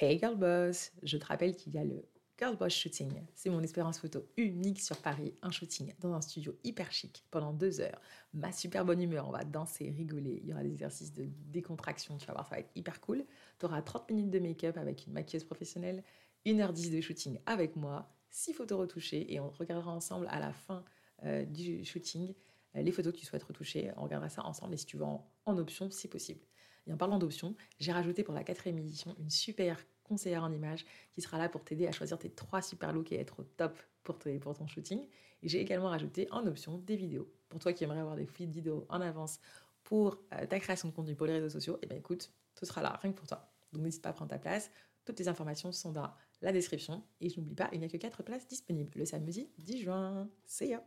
Hey 0.00 0.18
Girl 0.18 0.34
Boss, 0.34 0.90
je 1.04 1.16
te 1.16 1.24
rappelle 1.24 1.54
qu'il 1.54 1.72
y 1.72 1.78
a 1.78 1.84
le 1.84 2.04
Girl 2.36 2.56
Boss 2.56 2.74
Shooting. 2.74 3.12
C'est 3.36 3.48
mon 3.48 3.62
expérience 3.62 4.00
photo 4.00 4.26
unique 4.36 4.80
sur 4.80 4.96
Paris, 4.96 5.36
un 5.40 5.52
shooting 5.52 5.94
dans 6.00 6.12
un 6.14 6.20
studio 6.20 6.58
hyper 6.64 6.90
chic 6.90 7.24
pendant 7.30 7.52
deux 7.52 7.80
heures. 7.80 8.00
Ma 8.32 8.50
super 8.50 8.84
bonne 8.84 9.00
humeur, 9.00 9.28
on 9.28 9.30
va 9.30 9.44
danser, 9.44 9.94
rigoler. 9.96 10.40
Il 10.42 10.48
y 10.48 10.52
aura 10.52 10.64
des 10.64 10.72
exercices 10.72 11.12
de 11.12 11.28
décontraction, 11.46 12.18
tu 12.18 12.26
vas 12.26 12.32
voir, 12.32 12.44
ça 12.48 12.56
va 12.56 12.60
être 12.62 12.72
hyper 12.74 13.00
cool. 13.00 13.24
Tu 13.60 13.66
auras 13.66 13.82
30 13.82 14.10
minutes 14.10 14.30
de 14.30 14.40
make-up 14.40 14.76
avec 14.78 15.06
une 15.06 15.12
maquilleuse 15.12 15.44
professionnelle, 15.44 16.02
1h10 16.44 16.90
de 16.90 17.00
shooting 17.00 17.38
avec 17.46 17.76
moi, 17.76 18.12
6 18.30 18.52
photos 18.52 18.80
retouchées 18.80 19.32
et 19.32 19.38
on 19.38 19.50
regardera 19.50 19.92
ensemble 19.92 20.26
à 20.28 20.40
la 20.40 20.52
fin 20.52 20.84
euh, 21.22 21.44
du 21.44 21.84
shooting 21.84 22.34
euh, 22.74 22.82
les 22.82 22.90
photos 22.90 23.12
que 23.12 23.18
tu 23.18 23.26
souhaites 23.26 23.44
retoucher. 23.44 23.92
On 23.96 24.02
regardera 24.02 24.28
ça 24.28 24.44
ensemble 24.44 24.74
et 24.74 24.76
si 24.76 24.86
tu 24.86 24.96
veux 24.96 25.04
en, 25.04 25.24
en 25.46 25.56
option, 25.56 25.88
si 25.88 26.08
possible. 26.08 26.40
Et 26.86 26.92
en 26.92 26.96
parlant 26.96 27.18
d'options, 27.18 27.54
j'ai 27.78 27.92
rajouté 27.92 28.22
pour 28.22 28.34
la 28.34 28.44
quatrième 28.44 28.78
édition 28.78 29.14
une 29.18 29.30
super 29.30 29.78
conseillère 30.02 30.44
en 30.44 30.52
images 30.52 30.84
qui 31.12 31.22
sera 31.22 31.38
là 31.38 31.48
pour 31.48 31.64
t'aider 31.64 31.86
à 31.86 31.92
choisir 31.92 32.18
tes 32.18 32.30
trois 32.30 32.62
super 32.62 32.92
looks 32.92 33.12
et 33.12 33.18
être 33.18 33.40
au 33.40 33.44
top 33.44 33.76
pour, 34.02 34.18
ton 34.18 34.66
shooting. 34.66 35.00
Et 35.42 35.48
j'ai 35.48 35.60
également 35.60 35.88
rajouté 35.88 36.28
en 36.30 36.46
option 36.46 36.78
des 36.78 36.96
vidéos. 36.96 37.32
Pour 37.48 37.60
toi 37.60 37.72
qui 37.72 37.84
aimerais 37.84 38.00
avoir 38.00 38.16
des 38.16 38.26
feeds 38.26 38.52
vidéos 38.52 38.86
en 38.90 39.00
avance 39.00 39.38
pour 39.82 40.18
euh, 40.32 40.46
ta 40.46 40.60
création 40.60 40.88
de 40.88 40.94
contenu 40.94 41.14
pour 41.14 41.26
les 41.26 41.34
réseaux 41.34 41.48
sociaux, 41.48 41.76
et 41.76 41.80
eh 41.84 41.86
bien 41.86 41.98
écoute, 41.98 42.32
ce 42.54 42.66
sera 42.66 42.82
là, 42.82 42.98
rien 43.02 43.12
que 43.12 43.18
pour 43.18 43.26
toi. 43.26 43.50
Donc 43.72 43.82
n'hésite 43.82 44.02
pas 44.02 44.10
à 44.10 44.12
prendre 44.12 44.30
ta 44.30 44.38
place. 44.38 44.70
Toutes 45.04 45.18
les 45.18 45.28
informations 45.28 45.72
sont 45.72 45.92
dans 45.92 46.10
la 46.40 46.52
description. 46.52 47.02
Et 47.20 47.28
je 47.28 47.38
n'oublie 47.40 47.54
pas, 47.54 47.68
il 47.72 47.80
n'y 47.80 47.86
a 47.86 47.88
que 47.88 47.96
4 47.96 48.22
places 48.22 48.46
disponibles 48.46 48.92
le 48.96 49.04
samedi 49.04 49.50
10 49.58 49.82
juin. 49.82 50.28
See 50.44 50.68
ya! 50.68 50.82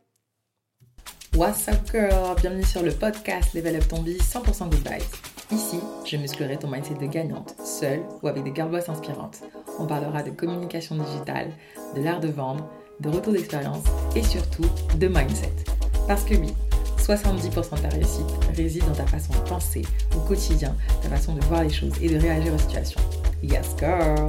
What's 1.35 1.67
up 1.67 1.85
girl? 1.91 2.35
Bienvenue 2.35 2.63
sur 2.63 2.81
le 2.81 2.91
podcast 2.91 3.53
Level 3.53 3.75
Up 3.75 3.87
Ton 3.87 4.01
Vie 4.01 4.17
100% 4.17 4.69
Good. 4.69 5.36
Ici, 5.49 5.79
je 6.03 6.17
musclerai 6.17 6.57
ton 6.57 6.69
mindset 6.69 6.95
de 6.95 7.05
gagnante, 7.05 7.55
seule 7.63 8.01
ou 8.21 8.27
avec 8.27 8.43
des 8.43 8.53
girlboss 8.53 8.89
inspirantes. 8.89 9.43
On 9.79 9.85
parlera 9.85 10.21
de 10.21 10.29
communication 10.31 10.95
digitale, 10.95 11.51
de 11.95 12.01
l'art 12.01 12.19
de 12.19 12.27
vendre, 12.27 12.69
de 12.99 13.07
retour 13.07 13.31
d'expérience 13.31 13.85
et 14.13 14.23
surtout 14.23 14.65
de 14.97 15.07
mindset. 15.07 15.53
Parce 16.05 16.25
que 16.25 16.35
oui, 16.35 16.53
70% 16.99 17.77
de 17.77 17.81
ta 17.81 17.87
réussite 17.87 18.25
réside 18.57 18.85
dans 18.87 18.95
ta 18.95 19.07
façon 19.07 19.31
de 19.31 19.49
penser 19.49 19.83
au 20.17 20.19
quotidien, 20.27 20.75
ta 21.01 21.07
façon 21.07 21.33
de 21.33 21.41
voir 21.45 21.63
les 21.63 21.69
choses 21.69 21.93
et 22.01 22.09
de 22.09 22.19
réagir 22.19 22.53
aux 22.53 22.57
situations. 22.57 23.01
Yes 23.41 23.73
girl 23.79 24.27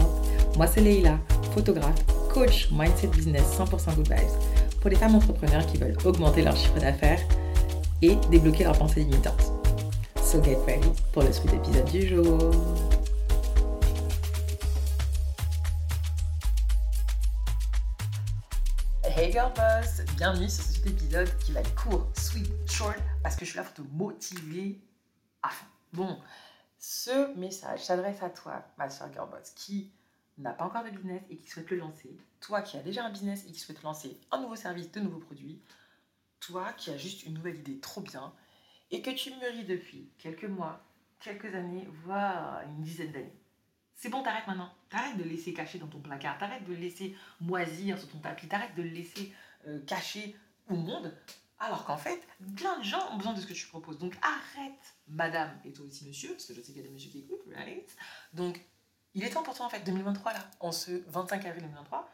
Moi 0.57 0.69
c'est 0.69 0.83
Leila, 0.83 1.19
photographe, 1.53 2.05
coach, 2.33 2.69
mindset 2.71 3.09
business 3.09 3.59
100% 3.59 3.97
good 3.97 4.09
vibes 4.09 4.81
pour 4.81 4.91
les 4.91 4.97
femmes 4.97 5.17
entrepreneurs 5.17 5.67
qui 5.67 5.79
veulent 5.79 5.97
augmenter 6.05 6.43
leur 6.43 6.57
chiffre 6.57 6.79
d'affaires 6.79 7.21
et 8.03 8.17
débloquer 8.31 8.63
leurs 8.63 8.79
pensées 8.79 9.01
limitantes. 9.01 9.58
So 10.31 10.43
get 10.43 10.59
ready 10.67 10.93
pour 11.15 11.23
le 11.23 11.33
suite 11.33 11.55
épisode 11.55 11.91
du 11.91 12.07
jour. 12.07 12.51
Hey 19.05 19.33
girl 19.33 19.51
boss, 19.55 20.05
bienvenue 20.19 20.51
sur 20.51 20.65
cet 20.65 20.87
épisode 20.87 21.35
qui 21.39 21.53
va 21.53 21.61
être 21.61 21.75
court, 21.75 22.07
sweet, 22.15 22.53
short, 22.71 22.99
parce 23.23 23.37
que 23.37 23.47
je 23.47 23.53
suis 23.53 23.57
là 23.57 23.65
pour 23.65 23.73
te 23.73 23.81
motiver 23.91 24.79
à 25.43 25.49
fond. 25.49 25.65
Bon, 25.95 26.19
ce 26.79 27.35
message 27.39 27.87
s'adresse 27.87 28.23
à 28.23 28.29
toi, 28.29 28.63
ma 28.77 28.91
soeur 28.91 29.11
girl 29.11 29.31
boss, 29.31 29.49
qui 29.55 29.91
n'a 30.37 30.53
pas 30.53 30.65
encore 30.65 30.85
de 30.85 30.91
business 30.91 31.23
et 31.31 31.39
qui 31.39 31.49
souhaite 31.49 31.71
le 31.71 31.79
lancer, 31.79 32.15
toi 32.41 32.61
qui 32.61 32.77
as 32.77 32.83
déjà 32.83 33.03
un 33.03 33.11
business 33.11 33.47
et 33.49 33.51
qui 33.51 33.61
souhaite 33.61 33.83
lancer 33.83 34.21
un 34.31 34.43
nouveau 34.43 34.57
service, 34.57 34.93
de 34.93 35.01
nouveaux 35.01 35.21
produits, 35.21 35.63
toi 36.39 36.75
qui 36.75 36.91
as 36.91 36.99
juste 36.99 37.23
une 37.23 37.33
nouvelle 37.33 37.57
idée 37.57 37.81
trop 37.81 38.03
bien 38.03 38.31
et 38.91 39.03
que 39.03 39.11
tu 39.11 39.31
mûris 39.35 39.65
depuis 39.65 40.11
quelques 40.19 40.45
mois, 40.45 40.81
quelques 41.21 41.55
années, 41.55 41.87
voire 42.05 42.63
une 42.63 42.83
dizaine 42.83 43.13
d'années. 43.13 43.37
C'est 43.95 44.09
bon, 44.09 44.23
t'arrêtes 44.23 44.47
maintenant. 44.47 44.73
T'arrêtes 44.91 45.17
de 45.17 45.25
laisser 45.25 45.53
caché 45.53 45.79
dans 45.79 45.89
ton 45.89 45.99
placard. 45.99 46.39
T'arrêtes 46.39 46.65
de 46.65 46.75
laisser 46.75 47.17
moisir 47.41 47.99
sur 47.99 48.09
ton 48.09 48.19
tapis. 48.19 48.47
T'arrêtes 48.47 48.77
de 48.77 48.83
le 48.83 48.91
laisser 48.91 49.33
euh, 49.67 49.81
caché 49.87 50.37
au 50.69 50.77
monde. 50.77 51.13
Alors 51.59 51.85
qu'en 51.85 51.97
fait, 51.97 52.23
plein 52.57 52.79
de 52.79 52.85
gens 52.85 53.13
ont 53.13 53.17
besoin 53.17 53.33
de 53.33 53.41
ce 53.41 53.47
que 53.47 53.55
tu 53.55 53.67
proposes. 53.67 53.99
Donc 53.99 54.15
arrête, 54.23 54.95
madame, 55.09 55.51
et 55.65 55.73
toi 55.73 55.85
aussi, 55.85 56.07
monsieur, 56.07 56.31
parce 56.31 56.47
que 56.47 56.55
je 56.55 56.61
sais 56.61 56.73
qu'il 56.73 56.77
y 56.77 56.85
a 56.85 56.87
des 56.87 56.95
messieurs 56.95 57.11
qui 57.11 57.19
écoutent, 57.19 57.45
Donc, 58.33 58.65
il 59.15 59.25
est 59.25 59.31
temps 59.31 59.43
pour 59.43 59.55
toi, 59.55 59.67
en 59.67 59.69
fait, 59.69 59.81
2023, 59.81 60.33
là, 60.33 60.51
en 60.61 60.71
ce 60.71 61.03
25 61.11 61.45
avril 61.47 61.63
2023, 61.65 62.09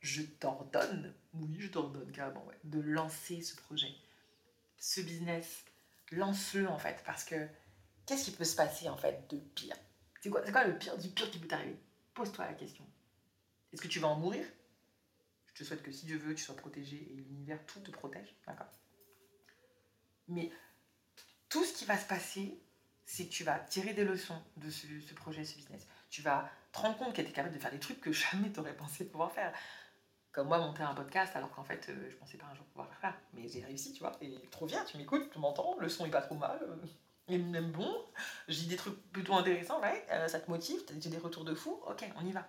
je 0.00 0.22
t'ordonne, 0.22 1.14
oui, 1.34 1.56
je 1.60 1.68
t'ordonne 1.68 2.10
carrément, 2.10 2.44
ouais, 2.46 2.58
de 2.64 2.80
lancer 2.80 3.42
ce 3.42 3.54
projet, 3.54 3.94
ce 4.76 5.00
business, 5.00 5.64
lance-le 6.12 6.68
en 6.68 6.78
fait, 6.78 7.02
parce 7.04 7.24
que 7.24 7.48
qu'est-ce 8.06 8.24
qui 8.24 8.30
peut 8.32 8.44
se 8.44 8.56
passer 8.56 8.88
en 8.88 8.96
fait 8.96 9.28
de 9.30 9.38
pire? 9.38 9.76
C'est 10.20 10.30
quoi, 10.30 10.42
quoi 10.50 10.64
le 10.64 10.78
pire 10.78 10.96
du 10.98 11.08
pire 11.08 11.30
qui 11.30 11.38
peut 11.38 11.48
t'arriver? 11.48 11.78
Pose-toi 12.14 12.46
la 12.46 12.54
question. 12.54 12.84
Est-ce 13.72 13.82
que 13.82 13.88
tu 13.88 14.00
vas 14.00 14.08
en 14.08 14.16
mourir? 14.16 14.44
Je 15.46 15.52
te 15.54 15.64
souhaite 15.64 15.82
que 15.82 15.92
si 15.92 16.06
Dieu 16.06 16.18
veut, 16.18 16.34
tu 16.34 16.42
sois 16.42 16.56
protégé 16.56 16.96
et 16.96 17.14
l'univers 17.14 17.64
tout 17.66 17.80
te 17.80 17.90
protège, 17.90 18.34
d'accord? 18.46 18.70
Mais 20.28 20.50
tout 21.48 21.64
ce 21.64 21.72
qui 21.72 21.84
va 21.84 21.96
se 21.96 22.06
passer, 22.06 22.60
c'est 23.04 23.26
que 23.26 23.30
tu 23.30 23.44
vas 23.44 23.58
tirer 23.58 23.94
des 23.94 24.04
leçons 24.04 24.40
de 24.56 24.70
ce, 24.70 24.86
ce 25.00 25.14
projet, 25.14 25.44
ce 25.44 25.56
business. 25.56 25.86
Tu 26.10 26.22
vas 26.22 26.50
te 26.72 26.78
rendre 26.78 26.96
compte 26.98 27.14
que 27.14 27.22
tu 27.22 27.28
es 27.28 27.32
capable 27.32 27.54
de 27.54 27.60
faire 27.60 27.70
des 27.70 27.80
trucs 27.80 28.00
que 28.00 28.12
jamais 28.12 28.52
tu 28.52 28.60
aurais 28.60 28.76
pensé 28.76 29.04
pouvoir 29.04 29.32
faire 29.32 29.52
comme 30.38 30.46
moi 30.46 30.58
monter 30.58 30.84
un 30.84 30.94
podcast 30.94 31.34
alors 31.34 31.50
qu'en 31.50 31.64
fait 31.64 31.88
euh, 31.88 32.08
je 32.08 32.14
pensais 32.14 32.38
pas 32.38 32.46
un 32.46 32.54
jour 32.54 32.64
pouvoir 32.66 32.86
le 32.88 32.94
faire. 33.00 33.14
Mais 33.32 33.48
j'ai 33.48 33.60
réussi 33.64 33.92
tu 33.92 33.98
vois. 33.98 34.12
Et 34.20 34.32
trop 34.52 34.66
bien 34.66 34.84
tu 34.84 34.96
m'écoutes 34.96 35.28
tu 35.32 35.40
m'entends 35.40 35.76
le 35.80 35.88
son 35.88 36.06
est 36.06 36.10
pas 36.10 36.22
trop 36.22 36.36
mal 36.36 36.60
euh, 36.62 36.76
il 37.26 37.44
même 37.44 37.72
bon. 37.72 37.92
J'ai 38.46 38.66
des 38.66 38.76
trucs 38.76 39.02
plutôt 39.10 39.34
intéressants 39.34 39.80
ouais 39.80 40.06
euh, 40.12 40.28
ça 40.28 40.38
te 40.38 40.48
motive 40.48 40.80
j'ai 41.00 41.10
des 41.10 41.18
retours 41.18 41.44
de 41.44 41.56
fou 41.56 41.80
ok 41.88 42.08
on 42.16 42.24
y 42.24 42.30
va. 42.30 42.46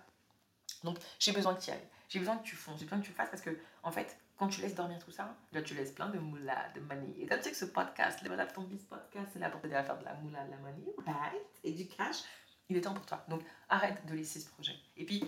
Donc 0.84 0.98
j'ai 1.18 1.32
besoin 1.32 1.52
que 1.52 1.60
tu 1.60 1.70
y 1.70 1.72
ailles. 1.72 1.88
J'ai 2.08 2.20
besoin 2.20 2.36
que 2.36 2.44
tu 2.44 2.54
fonces 2.54 2.78
j'ai 2.78 2.84
besoin 2.84 3.00
que 3.00 3.06
tu 3.06 3.12
fasses 3.12 3.28
parce 3.28 3.42
que 3.42 3.58
en 3.82 3.90
fait 3.90 4.16
quand 4.36 4.46
tu 4.46 4.60
laisses 4.60 4.76
dormir 4.76 5.00
tout 5.04 5.10
ça 5.10 5.34
là 5.50 5.60
tu 5.60 5.74
laisses 5.74 5.90
plein 5.90 6.10
de 6.10 6.18
moula 6.20 6.68
de 6.76 6.80
money 6.82 7.12
et 7.18 7.26
comme 7.26 7.38
tu 7.38 7.44
sais 7.46 7.50
que 7.50 7.56
ce 7.56 7.64
podcast 7.64 8.22
le 8.22 8.28
Voilà 8.28 8.46
ton 8.46 8.62
bis 8.62 8.84
podcast 8.84 9.30
c'est 9.32 9.40
là 9.40 9.50
pour 9.50 9.60
t'aider 9.60 9.74
à 9.74 9.82
faire 9.82 9.98
de 9.98 10.04
la 10.04 10.14
moula 10.14 10.44
de 10.44 10.52
la 10.52 10.58
money 10.58 10.94
right? 11.06 11.42
Et 11.64 11.72
du 11.72 11.88
cash 11.88 12.22
il 12.68 12.76
est 12.76 12.82
temps 12.82 12.94
pour 12.94 13.04
toi. 13.04 13.24
Donc 13.28 13.42
arrête 13.68 14.06
de 14.06 14.14
laisser 14.14 14.38
ce 14.38 14.48
projet. 14.48 14.76
Et 14.96 15.04
puis 15.04 15.24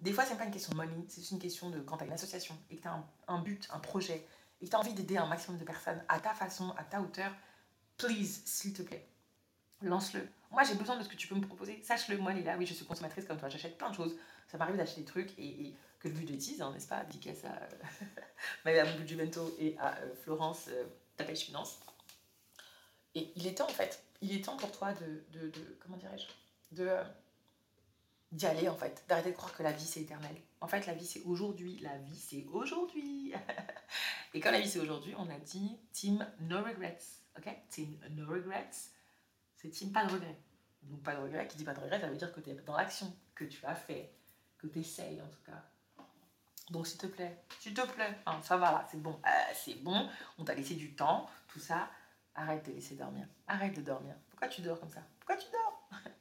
des 0.00 0.12
fois, 0.12 0.24
c'est 0.24 0.36
pas 0.36 0.44
une 0.44 0.50
question 0.50 0.72
de 0.72 0.76
money, 0.76 1.04
c'est 1.08 1.30
une 1.30 1.38
question 1.38 1.70
de 1.70 1.80
quand 1.80 1.96
tu 1.96 2.04
as 2.04 2.06
une 2.06 2.12
association 2.12 2.56
et 2.70 2.76
que 2.76 2.82
tu 2.82 2.88
as 2.88 3.02
un, 3.28 3.38
but, 3.40 3.66
un 3.72 3.78
projet, 3.78 4.26
et 4.60 4.66
que 4.66 4.70
tu 4.70 4.76
as 4.76 4.78
envie 4.78 4.92
d'aider 4.92 5.16
un 5.16 5.26
maximum 5.26 5.58
de 5.58 5.64
personnes 5.64 6.02
à 6.08 6.20
ta 6.20 6.34
façon, 6.34 6.70
à 6.76 6.84
ta 6.84 7.00
hauteur, 7.00 7.32
please, 7.96 8.42
s'il 8.44 8.74
te 8.74 8.82
plaît, 8.82 9.08
lance-le. 9.80 10.28
Moi, 10.50 10.64
j'ai 10.64 10.74
besoin 10.74 10.96
de 10.96 11.02
ce 11.02 11.08
que 11.08 11.16
tu 11.16 11.28
peux 11.28 11.34
me 11.34 11.46
proposer. 11.46 11.82
Sache-le, 11.82 12.18
moi, 12.18 12.32
Lila, 12.32 12.56
oui, 12.56 12.66
je 12.66 12.74
suis 12.74 12.84
consommatrice 12.84 13.24
comme 13.24 13.38
toi, 13.38 13.48
j'achète 13.48 13.78
plein 13.78 13.90
de 13.90 13.94
choses. 13.94 14.16
Ça 14.48 14.58
m'arrive 14.58 14.76
d'acheter 14.76 15.00
des 15.00 15.06
trucs 15.06 15.36
et, 15.38 15.74
que 15.98 16.08
le 16.08 16.14
but 16.14 16.26
de 16.26 16.36
tease, 16.36 16.60
hein, 16.60 16.72
n'est-ce 16.72 16.88
pas? 16.88 17.02
Dédicace 17.04 17.44
à, 17.44 18.68
euh, 18.68 18.82
à 18.82 18.92
du 18.98 19.16
Bento 19.16 19.54
et 19.58 19.76
à 19.78 19.96
euh, 19.96 20.14
Florence 20.14 20.68
euh, 20.68 21.34
Finance. 21.34 21.80
Et 23.14 23.32
il 23.34 23.46
est 23.46 23.54
temps, 23.54 23.66
en 23.66 23.72
fait, 23.72 24.02
il 24.20 24.34
est 24.34 24.44
temps 24.44 24.58
pour 24.58 24.70
toi 24.70 24.92
de, 24.92 25.50
comment 25.80 25.96
dirais-je, 25.96 26.26
de 26.76 26.90
d'y 28.32 28.46
aller 28.46 28.68
en 28.68 28.76
fait, 28.76 29.04
d'arrêter 29.08 29.30
de 29.30 29.36
croire 29.36 29.54
que 29.54 29.62
la 29.62 29.72
vie 29.72 29.84
c'est 29.84 30.00
éternel. 30.00 30.36
En 30.60 30.68
fait, 30.68 30.86
la 30.86 30.94
vie 30.94 31.06
c'est 31.06 31.22
aujourd'hui, 31.22 31.78
la 31.78 31.96
vie 31.98 32.18
c'est 32.18 32.44
aujourd'hui. 32.52 33.32
Et 34.34 34.40
quand 34.40 34.50
la 34.50 34.60
vie 34.60 34.68
c'est 34.68 34.80
aujourd'hui, 34.80 35.14
on 35.16 35.28
a 35.30 35.38
dit 35.38 35.78
team 35.92 36.26
no 36.40 36.58
regrets, 36.62 36.98
ok? 37.38 37.48
Team 37.70 37.98
no 38.10 38.26
regrets, 38.26 38.90
c'est 39.56 39.70
team 39.70 39.92
pas 39.92 40.04
de 40.06 40.12
regrets. 40.12 40.38
Donc 40.82 41.02
pas 41.02 41.14
de 41.14 41.20
regrets, 41.20 41.46
qui 41.48 41.56
dit 41.56 41.64
pas 41.64 41.74
de 41.74 41.80
regrets, 41.80 42.00
ça 42.00 42.08
veut 42.08 42.16
dire 42.16 42.32
que 42.32 42.40
tu 42.40 42.50
es 42.50 42.54
dans 42.54 42.76
l'action, 42.76 43.12
que 43.34 43.44
tu 43.44 43.64
as 43.66 43.74
fait, 43.74 44.12
que 44.58 44.66
tu 44.66 44.80
essayes 44.80 45.20
en 45.20 45.28
tout 45.28 45.42
cas. 45.44 45.64
Donc 46.70 46.86
s'il 46.86 46.98
te 46.98 47.06
plaît, 47.06 47.44
s'il 47.60 47.74
te 47.74 47.86
plaît, 47.92 48.18
hein, 48.26 48.40
ça 48.42 48.56
va 48.56 48.72
là, 48.72 48.88
c'est 48.90 49.00
bon, 49.00 49.20
euh, 49.24 49.52
c'est 49.54 49.82
bon, 49.82 50.08
on 50.38 50.44
t'a 50.44 50.54
laissé 50.54 50.74
du 50.74 50.94
temps, 50.94 51.28
tout 51.48 51.60
ça, 51.60 51.88
arrête 52.34 52.66
de 52.66 52.72
laisser 52.72 52.96
dormir, 52.96 53.26
arrête 53.46 53.74
de 53.74 53.82
dormir. 53.82 54.14
Pourquoi 54.30 54.48
tu 54.48 54.62
dors 54.62 54.78
comme 54.78 54.90
ça? 54.90 55.02
Pourquoi 55.20 55.36
tu 55.36 55.46
dors? 55.50 55.88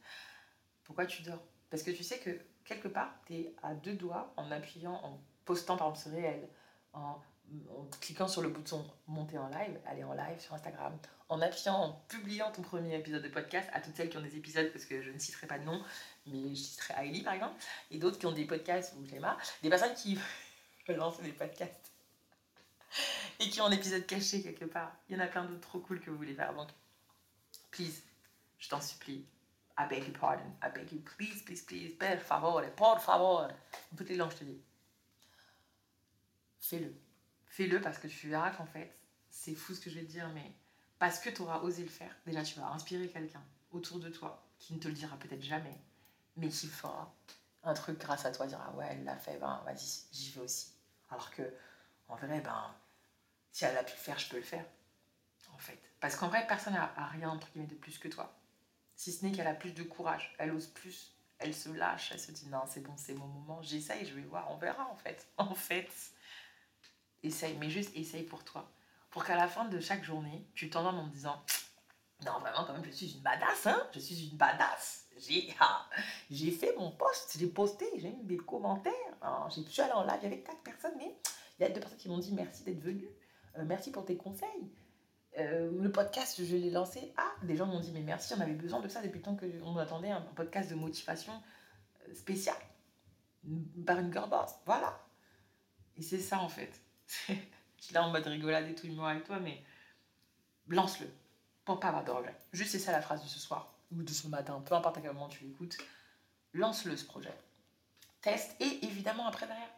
Pourquoi 0.84 1.06
tu 1.06 1.24
dors? 1.24 1.44
Parce 1.70 1.84
que 1.84 1.92
tu 1.92 2.04
sais 2.04 2.20
que 2.20 2.32
quelque 2.64 2.88
part, 2.88 3.14
tu 3.26 3.36
es 3.36 3.56
à 3.64 3.74
deux 3.74 3.94
doigts 3.94 4.34
en 4.38 4.52
appuyant, 4.52 5.00
en 5.04 5.20
postant 5.46 5.78
par 5.78 5.88
exemple 5.88 6.10
ce 6.10 6.16
réel, 6.16 6.50
en, 6.94 7.22
cliquant 8.02 8.28
sur 8.28 8.42
le 8.42 8.50
bouton 8.50 8.84
monter 9.08 9.38
en 9.38 9.48
live, 9.50 9.80
aller 9.86 10.04
en 10.04 10.14
live 10.14 10.40
sur 10.40 10.54
Instagram, 10.54 10.98
en 11.30 11.42
appuyant, 11.42 11.76
en 11.76 11.92
publiant 12.08 12.52
ton 12.52 12.64
premier 12.64 12.96
épisode 12.96 13.22
de 13.22 13.30
podcast 13.30 13.70
à 13.74 13.82
toutes 13.82 13.96
celles 13.96 14.10
qui 14.10 14.18
ont 14.18 14.22
des 14.22 14.36
épisodes, 14.36 14.72
parce 14.72 14.86
que 14.86 15.02
je 15.02 15.12
ne 15.12 15.20
citerai 15.20 15.48
pas 15.48 15.60
de 15.60 15.64
nom, 15.64 15.84
mais 16.26 16.50
je 16.50 16.62
citerai 16.62 16.94
Hailey 16.98 17.22
par 17.22 17.34
exemple, 17.34 17.56
et 17.92 17.98
d'autres 17.98 18.18
qui 18.18 18.26
ont 18.26 18.32
des 18.32 18.46
podcasts 18.46 18.96
ou 18.98 19.06
Cléma, 19.06 19.38
des 19.62 19.70
personnes 19.70 19.94
qui 19.94 20.18
lancer 20.88 21.22
des 21.24 21.34
podcasts 21.34 21.92
et 23.40 23.50
qui 23.50 23.62
ont 23.62 23.66
un 23.66 23.72
épisode 23.72 24.06
caché 24.06 24.42
quelque 24.42 24.66
part. 24.66 24.96
Il 25.10 25.16
y 25.16 25.20
en 25.20 25.24
a 25.24 25.28
plein 25.28 25.46
d'autres 25.46 25.62
trop 25.62 25.80
cool 25.80 26.00
que 26.00 26.10
vous 26.10 26.18
voulez 26.18 26.36
faire, 26.36 26.54
donc 26.54 26.70
please, 27.72 28.02
je 28.58 28.70
t'en 28.70 28.82
supplie, 28.82 29.26
I 29.78 29.88
beg 29.88 30.08
your 30.08 30.18
pardon. 30.18 30.46
I 30.62 30.70
beg 30.70 30.92
you, 30.92 31.02
please, 31.02 31.44
please, 31.44 31.62
please, 31.62 31.96
per 31.98 32.18
favore, 32.20 32.64
por 32.76 33.00
favor. 33.00 33.50
En 33.92 33.96
toutes 33.98 34.10
les 34.10 34.16
langues, 34.16 34.32
je 34.32 34.38
te 34.38 34.44
dis. 34.46 34.62
Fais-le. 36.60 36.96
Fais-le 37.48 37.82
parce 37.82 37.98
que 37.98 38.08
tu 38.08 38.30
verras 38.30 38.52
qu'en 38.52 38.66
fait, 38.66 38.98
c'est 39.30 39.54
fou 39.56 39.74
ce 39.74 39.82
que 39.82 39.90
je 39.90 40.00
vais 40.00 40.06
te 40.06 40.12
dire, 40.12 40.30
mais 40.30 40.52
parce 40.98 41.20
que 41.20 41.30
tu 41.30 41.42
auras 41.42 41.60
osé 41.60 41.84
le 41.84 41.90
faire, 41.90 42.16
déjà 42.26 42.42
tu 42.44 42.60
vas 42.60 42.68
inspirer 42.68 43.10
quelqu'un 43.10 43.44
autour 43.72 44.00
de 44.00 44.10
toi 44.10 44.42
qui 44.60 44.74
ne 44.74 44.80
te 44.80 44.88
le 44.88 44.94
dira 44.94 45.18
peut-être 45.18 45.44
jamais, 45.44 45.78
mais 46.38 46.50
qui 46.50 46.68
fera 46.68 47.14
un 47.64 47.74
truc 47.74 48.00
grâce 48.00 48.26
à 48.26 48.32
toi, 48.32 48.48
dire 48.48 48.60
ah 48.66 48.72
ouais, 48.76 48.88
elle 48.92 49.04
l'a 49.04 49.18
fait, 49.18 49.38
ben 49.38 49.62
vas-y, 49.66 50.06
j'y 50.12 50.32
vais 50.32 50.42
aussi. 50.42 50.72
Alors 51.10 51.32
que, 51.32 51.44
en 52.08 52.16
vrai, 52.16 52.40
ben, 52.40 52.74
si 53.52 53.66
elle 53.66 53.78
a 53.78 53.84
pu 53.84 53.92
le 53.94 53.98
faire, 53.98 54.20
je 54.20 54.30
peux 54.30 54.38
le 54.38 54.44
faire. 54.44 54.66
En 55.54 55.58
fait. 55.58 55.80
Parce 56.00 56.16
qu'en 56.16 56.28
vrai, 56.28 56.46
personne 56.48 56.74
n'a 56.74 56.88
rien, 57.08 57.40
de 57.56 57.76
plus 57.76 57.98
que 57.98 58.08
toi. 58.10 58.36
Si 58.96 59.12
ce 59.12 59.26
n'est 59.26 59.32
qu'elle 59.32 59.48
a 59.48 59.54
plus 59.54 59.74
de 59.74 59.84
courage, 59.84 60.34
elle 60.40 60.52
ose 60.52 60.68
plus, 60.68 61.14
elle 61.40 61.54
se 61.54 61.70
lâche, 61.70 62.12
elle 62.12 62.20
se 62.20 62.32
dit 62.32 62.48
non, 62.48 62.62
c'est 62.68 62.82
bon, 62.82 62.94
c'est 62.98 63.14
mon 63.14 63.28
moment, 63.28 63.62
j'essaye, 63.62 64.06
je 64.06 64.14
vais 64.14 64.22
voir, 64.22 64.50
on 64.52 64.58
verra 64.58 64.90
en 64.92 64.96
fait. 64.96 65.28
En 65.38 65.54
fait, 65.54 65.92
essaye, 67.24 67.58
mais 67.58 67.70
juste 67.70 67.96
essaye 67.96 68.24
pour 68.24 68.44
toi. 68.44 68.72
Pour 69.10 69.26
qu'à 69.26 69.36
la 69.36 69.48
fin 69.48 69.66
de 69.66 69.80
chaque 69.80 70.04
journée, 70.04 70.48
tu 70.54 70.70
t'endormes 70.70 71.00
en 71.00 71.08
te 71.08 71.14
disant 71.14 71.42
non, 72.26 72.40
vraiment, 72.40 72.64
quand 72.66 72.74
même, 72.74 72.86
je 72.86 72.92
suis 72.92 73.14
une 73.14 73.22
badass, 73.22 73.68
hein, 73.68 73.88
je 73.94 74.00
suis 74.00 74.30
une 74.30 74.38
badass. 74.38 75.06
Ah, 75.60 75.88
j'ai 76.30 76.52
fait 76.52 76.76
mon 76.78 76.92
post, 76.92 77.38
j'ai 77.40 77.48
posté, 77.48 77.86
j'ai 77.98 78.10
eu 78.10 78.24
des 78.24 78.38
commentaires. 78.38 78.94
J'ai 79.50 79.64
pu 79.64 79.80
aller 79.82 79.94
en 79.94 80.04
live 80.04 80.24
avec 80.24 80.44
quatre 80.44 80.62
personnes, 80.62 80.96
mais 80.98 81.16
il 81.58 81.64
y 81.64 81.66
a 81.66 81.70
deux 81.70 81.80
personnes 81.80 81.98
qui 81.98 82.10
m'ont 82.10 82.18
dit 82.18 82.34
merci 82.34 82.64
d'être 82.64 82.82
venu, 82.82 83.08
euh, 83.58 83.64
merci 83.66 83.92
pour 83.92 84.06
tes 84.06 84.18
conseils. 84.18 84.72
Euh, 85.38 85.70
le 85.82 85.92
podcast, 85.92 86.44
je 86.44 86.56
l'ai 86.56 86.72
lancé. 86.72 87.14
Ah, 87.18 87.32
des 87.44 87.56
gens 87.56 87.66
m'ont 87.66 87.80
dit 87.80 87.92
mais 87.92 88.02
merci, 88.02 88.34
on 88.38 88.42
avait 88.42 88.54
besoin 88.54 88.80
de 88.80 88.88
ça 88.88 89.02
depuis 89.02 89.18
le 89.18 89.24
temps 89.24 89.36
qu'on 89.36 89.78
attendait 89.78 90.12
un 90.12 90.22
podcast 90.22 90.70
de 90.70 90.76
motivation 90.76 91.34
euh, 92.08 92.14
spécial 92.14 92.56
par 93.86 94.00
une 94.00 94.12
girl 94.12 94.30
boss. 94.30 94.52
Voilà. 94.66 94.98
Et 95.98 96.02
c'est 96.02 96.20
ça 96.20 96.40
en 96.40 96.50
fait. 96.50 96.72
je 97.28 97.94
là 97.94 98.04
en 98.04 98.12
mode 98.12 98.26
rigolade 98.26 98.68
et 98.70 98.76
tout, 98.76 98.88
humour 98.88 99.08
avec 99.08 99.26
toi, 99.26 99.40
mais 99.40 99.62
lance-le 100.68 101.08
pour 101.66 101.80
pas 101.80 101.90
avoir 101.90 102.04
de 102.06 102.12
regrets. 102.12 102.38
Juste 102.54 102.72
c'est 102.72 102.80
ça 102.80 102.92
la 102.92 103.02
phrase 103.02 103.24
de 103.24 103.28
ce 103.28 103.40
soir 103.40 103.74
ou 103.92 104.04
de 104.04 104.10
ce 104.10 104.28
matin, 104.28 104.62
peu 104.66 104.76
importe 104.76 104.98
à 104.98 105.02
quel 105.02 105.14
moment 105.14 105.28
tu 105.28 105.44
l'écoutes, 105.44 105.78
lance-le 106.54 106.96
ce 106.96 107.06
projet. 107.06 107.34
Teste 108.22 108.56
et 108.60 108.86
évidemment 108.86 109.28
après 109.28 109.48
derrière, 109.48 109.70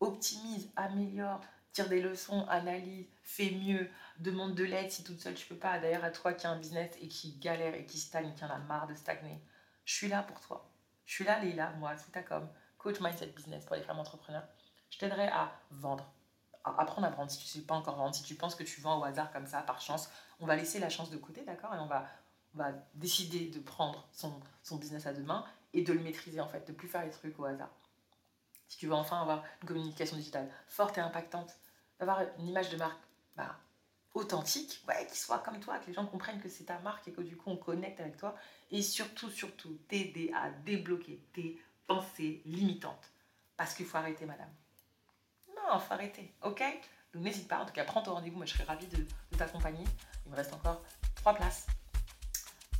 optimise, 0.00 0.70
améliore, 0.76 1.40
tire 1.76 1.88
des 1.90 2.00
leçons, 2.00 2.46
analyse, 2.48 3.04
fais 3.22 3.50
mieux, 3.50 3.86
demande 4.18 4.54
de 4.54 4.64
l'aide 4.64 4.90
si 4.90 5.04
toute 5.04 5.20
seule 5.20 5.34
tu 5.34 5.46
peux 5.46 5.56
pas. 5.56 5.78
D'ailleurs 5.78 6.04
à 6.04 6.10
toi 6.10 6.32
qui 6.32 6.46
as 6.46 6.50
un 6.50 6.58
business 6.58 6.90
et 7.02 7.08
qui 7.08 7.32
galère 7.32 7.74
et 7.74 7.84
qui 7.84 7.98
stagne, 7.98 8.32
qui 8.34 8.44
en 8.46 8.48
a 8.48 8.56
marre 8.56 8.86
de 8.86 8.94
stagner, 8.94 9.38
je 9.84 9.92
suis 9.92 10.08
là 10.08 10.22
pour 10.22 10.40
toi. 10.40 10.66
Je 11.04 11.12
suis 11.12 11.24
là 11.24 11.38
Léla, 11.38 11.72
moi, 11.72 11.94
ta 12.12 12.22
comme 12.22 12.48
coach 12.78 12.98
mindset 13.00 13.26
business 13.26 13.62
pour 13.66 13.76
les 13.76 13.82
femmes 13.82 13.98
entrepreneurs. 13.98 14.44
Je 14.88 14.96
t'aiderai 14.96 15.28
à 15.28 15.52
vendre, 15.70 16.10
à 16.64 16.80
apprendre 16.80 17.06
à 17.06 17.10
vendre 17.10 17.30
si 17.30 17.38
tu 17.38 17.44
ne 17.44 17.60
sais 17.60 17.66
pas 17.66 17.74
encore 17.74 17.96
vendre, 17.96 18.14
si 18.14 18.22
tu 18.22 18.36
penses 18.36 18.54
que 18.54 18.64
tu 18.64 18.80
vends 18.80 18.98
au 18.98 19.04
hasard 19.04 19.30
comme 19.30 19.46
ça, 19.46 19.60
par 19.60 19.82
chance. 19.82 20.08
On 20.40 20.46
va 20.46 20.56
laisser 20.56 20.78
la 20.78 20.88
chance 20.88 21.10
de 21.10 21.18
côté, 21.18 21.44
d'accord? 21.44 21.74
Et 21.74 21.78
on 21.78 21.86
va 21.86 22.08
va 22.54 22.72
décider 22.94 23.50
de 23.50 23.58
prendre 23.58 24.08
son, 24.12 24.32
son 24.62 24.76
business 24.76 25.04
à 25.06 25.12
deux 25.12 25.22
mains 25.22 25.44
et 25.74 25.82
de 25.82 25.92
le 25.92 26.00
maîtriser 26.00 26.40
en 26.40 26.48
fait, 26.48 26.66
de 26.66 26.72
plus 26.72 26.88
faire 26.88 27.04
les 27.04 27.10
trucs 27.10 27.38
au 27.38 27.44
hasard. 27.44 27.68
Si 28.66 28.78
tu 28.78 28.86
veux 28.86 28.94
enfin 28.94 29.20
avoir 29.20 29.44
une 29.60 29.68
communication 29.68 30.16
digitale 30.16 30.50
forte 30.66 30.96
et 30.96 31.02
impactante, 31.02 31.54
d'avoir 31.98 32.22
une 32.38 32.48
image 32.48 32.70
de 32.70 32.76
marque 32.76 33.02
bah, 33.36 33.56
authentique, 34.14 34.82
ouais, 34.88 35.06
qui 35.06 35.18
soit 35.18 35.38
comme 35.40 35.60
toi, 35.60 35.78
que 35.78 35.86
les 35.86 35.92
gens 35.92 36.06
comprennent 36.06 36.40
que 36.40 36.48
c'est 36.48 36.64
ta 36.64 36.78
marque 36.80 37.06
et 37.08 37.12
que 37.12 37.20
du 37.20 37.36
coup 37.36 37.50
on 37.50 37.56
connecte 37.56 38.00
avec 38.00 38.16
toi, 38.16 38.34
et 38.70 38.82
surtout, 38.82 39.30
surtout, 39.30 39.78
t'aider 39.88 40.32
à 40.34 40.50
débloquer 40.50 41.20
tes 41.32 41.60
pensées 41.86 42.42
limitantes. 42.44 43.12
Parce 43.56 43.74
qu'il 43.74 43.86
faut 43.86 43.96
arrêter, 43.96 44.26
madame. 44.26 44.50
Non, 45.48 45.78
faut 45.78 45.94
arrêter, 45.94 46.34
ok? 46.42 46.62
Donc 47.12 47.22
n'hésite 47.22 47.48
pas, 47.48 47.60
en 47.60 47.66
tout 47.66 47.72
cas, 47.72 47.84
prends 47.84 48.02
ton 48.02 48.14
rendez-vous, 48.14 48.36
moi 48.36 48.46
je 48.46 48.52
serais 48.52 48.64
ravie 48.64 48.86
de, 48.86 48.98
de 48.98 49.36
t'accompagner. 49.36 49.84
Il 50.24 50.32
me 50.32 50.36
reste 50.36 50.52
encore 50.52 50.82
trois 51.14 51.34
places 51.34 51.66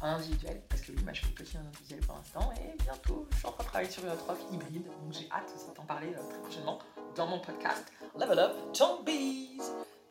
individuel, 0.00 0.60
parce 0.68 0.82
que 0.82 0.92
lui 0.92 1.02
m'a 1.04 1.14
choisi 1.14 1.32
petit 1.34 1.56
en 1.56 1.60
individuel 1.60 2.00
pour 2.00 2.16
l'instant, 2.16 2.52
et 2.60 2.82
bientôt 2.82 3.26
je 3.30 3.36
suis 3.36 3.46
en 3.46 3.52
train 3.52 3.64
de 3.64 3.68
travailler 3.68 3.90
sur 3.90 4.04
une 4.04 4.10
autre 4.10 4.24
offre 4.28 4.46
hybride, 4.52 4.84
donc 4.84 5.12
j'ai 5.12 5.28
hâte 5.32 5.52
de 5.68 5.74
t'en 5.74 5.84
parler 5.84 6.08
euh, 6.08 6.28
très 6.28 6.38
prochainement 6.40 6.78
dans 7.14 7.26
mon 7.26 7.38
podcast 7.38 7.84
Level 8.18 8.38
Up 8.38 8.52
Ton 8.72 9.02
Bees. 9.04 9.62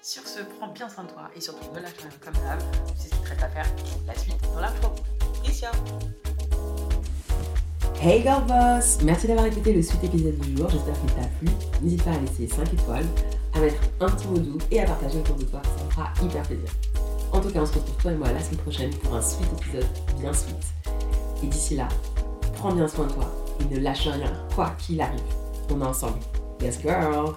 Sur 0.01 0.27
ce, 0.27 0.41
prends 0.41 0.67
bien 0.67 0.87
soin 0.89 1.03
de 1.03 1.09
toi 1.09 1.29
et 1.35 1.41
surtout 1.41 1.71
ne 1.73 1.79
lâche 1.79 1.97
rien 1.99 2.09
comme 2.23 2.33
d'hab, 2.33 2.59
c'est 2.95 3.09
ce 3.09 3.21
reste 3.27 3.43
à 3.43 3.49
faire. 3.49 3.67
La 4.05 4.15
suite 4.15 4.41
dans 4.53 4.59
l'intro. 4.59 4.93
Peace 5.43 5.63
Hey 8.01 8.21
girl 8.21 8.45
boss 8.45 8.99
Merci 9.03 9.27
d'avoir 9.27 9.45
écouté 9.47 9.73
le 9.73 9.81
suite 9.81 10.03
épisode 10.03 10.37
du 10.37 10.57
jour, 10.57 10.69
j'espère 10.69 10.99
qu'il 10.99 11.13
t'a 11.13 11.27
plu. 11.39 11.47
N'hésite 11.81 12.03
pas 12.03 12.11
à 12.11 12.19
laisser 12.19 12.47
5 12.47 12.73
étoiles, 12.73 13.05
à 13.53 13.59
mettre 13.59 13.81
un 13.99 14.09
petit 14.09 14.27
mot 14.27 14.37
doux 14.37 14.57
et 14.69 14.81
à 14.81 14.85
partager 14.85 15.19
autour 15.19 15.37
de 15.37 15.45
toi, 15.45 15.61
ça 15.63 15.83
me 15.83 15.89
fera 15.89 16.13
hyper 16.21 16.43
plaisir. 16.43 16.69
En 17.35 17.41
tout 17.41 17.49
cas, 17.49 17.59
on 17.59 17.65
se 17.65 17.73
retrouve 17.73 17.97
toi 17.97 18.11
et 18.13 18.15
moi 18.15 18.31
la 18.31 18.39
semaine 18.39 18.61
prochaine 18.61 18.89
pour 18.91 19.13
un 19.13 19.21
suite 19.21 19.45
épisode 19.59 19.85
bien 20.21 20.31
sweet. 20.31 20.55
Et 21.43 21.47
d'ici 21.47 21.75
là, 21.75 21.89
prends 22.53 22.71
bien 22.71 22.87
soin 22.87 23.07
de 23.07 23.11
toi 23.11 23.29
et 23.59 23.75
ne 23.75 23.81
lâche 23.81 24.07
rien, 24.07 24.31
quoi 24.55 24.71
qu'il 24.77 25.01
arrive. 25.01 25.19
On 25.69 25.81
est 25.81 25.85
ensemble. 25.85 26.19
Yes, 26.61 26.79
girl! 26.81 27.35